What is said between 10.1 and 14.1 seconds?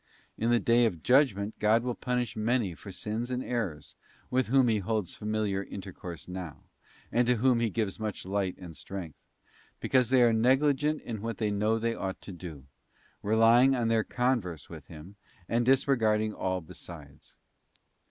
are negligent in what they know they ought to do—relying on their